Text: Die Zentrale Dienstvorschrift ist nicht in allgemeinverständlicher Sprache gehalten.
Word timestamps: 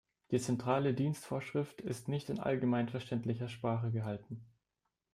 Die 0.31 0.39
Zentrale 0.39 0.95
Dienstvorschrift 0.95 1.79
ist 1.79 2.07
nicht 2.07 2.31
in 2.31 2.39
allgemeinverständlicher 2.39 3.47
Sprache 3.49 3.91
gehalten. 3.91 4.43